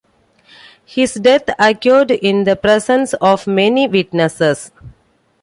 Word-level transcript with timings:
His 0.83 1.13
death 1.13 1.43
occurred 1.59 2.09
in 2.09 2.43
the 2.43 2.55
presence 2.55 3.13
of 3.13 3.45
many 3.45 3.87
witnesses. 3.87 4.71